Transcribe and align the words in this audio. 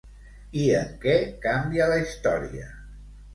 I 0.61 0.63
en 0.77 0.95
què 1.03 1.17
canvia 1.43 1.91
la 1.93 1.99
història? 2.05 2.73